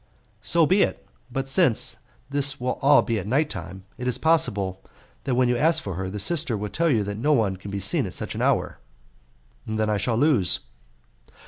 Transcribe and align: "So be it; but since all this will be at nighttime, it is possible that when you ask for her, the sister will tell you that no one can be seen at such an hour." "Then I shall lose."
"So 0.41 0.65
be 0.65 0.81
it; 0.81 1.05
but 1.31 1.47
since 1.47 1.93
all 1.93 1.99
this 2.31 2.59
will 2.59 3.01
be 3.03 3.19
at 3.19 3.27
nighttime, 3.27 3.83
it 3.99 4.07
is 4.07 4.17
possible 4.17 4.81
that 5.25 5.35
when 5.35 5.47
you 5.47 5.55
ask 5.55 5.83
for 5.83 5.93
her, 5.93 6.09
the 6.09 6.19
sister 6.19 6.57
will 6.57 6.69
tell 6.69 6.89
you 6.89 7.03
that 7.03 7.19
no 7.19 7.33
one 7.33 7.55
can 7.55 7.69
be 7.69 7.79
seen 7.79 8.07
at 8.07 8.13
such 8.13 8.33
an 8.33 8.41
hour." 8.41 8.79
"Then 9.67 9.91
I 9.91 9.97
shall 9.97 10.17
lose." 10.17 10.61